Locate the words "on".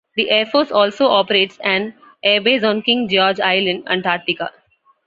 2.67-2.81